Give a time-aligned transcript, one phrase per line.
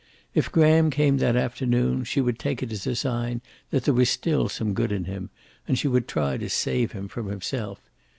[0.33, 4.09] If Graham came that afternoon, she would take it as a sign that there was
[4.09, 5.29] still some good in him,
[5.67, 7.81] and she would try to save him from himself.